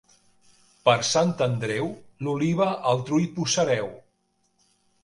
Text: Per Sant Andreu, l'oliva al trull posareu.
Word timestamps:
Per 0.87 0.95
Sant 1.09 1.33
Andreu, 1.47 1.91
l'oliva 2.29 2.69
al 2.95 3.05
trull 3.11 3.31
posareu. 3.39 3.97